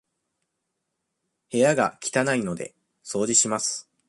[1.51, 2.73] 部屋が汚いので、
[3.05, 3.87] 掃除します。